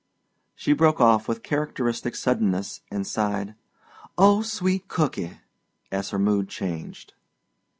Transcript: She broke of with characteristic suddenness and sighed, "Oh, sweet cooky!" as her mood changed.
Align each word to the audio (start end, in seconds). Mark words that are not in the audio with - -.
She 0.55 0.73
broke 0.73 0.99
of 0.99 1.27
with 1.27 1.43
characteristic 1.43 2.15
suddenness 2.15 2.81
and 2.89 3.05
sighed, 3.05 3.53
"Oh, 4.17 4.41
sweet 4.41 4.87
cooky!" 4.87 5.41
as 5.91 6.09
her 6.09 6.17
mood 6.17 6.49
changed. 6.49 7.13